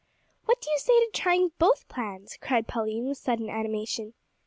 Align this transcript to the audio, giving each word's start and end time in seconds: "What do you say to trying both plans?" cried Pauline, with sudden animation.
"What 0.45 0.59
do 0.61 0.71
you 0.71 0.79
say 0.79 0.93
to 0.99 1.09
trying 1.13 1.51
both 1.59 1.87
plans?" 1.87 2.35
cried 2.41 2.67
Pauline, 2.67 3.07
with 3.07 3.19
sudden 3.19 3.51
animation. 3.51 4.15